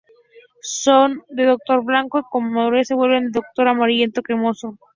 Son 0.63 1.21
de 1.29 1.55
color 1.63 1.85
blanco, 1.85 2.17
y 2.17 2.23
con 2.31 2.45
la 2.45 2.49
madurez 2.49 2.87
se 2.87 2.95
vuelven 2.95 3.31
de 3.31 3.39
color 3.55 3.67
amarillento 3.69 4.23
cremoso. 4.23 4.75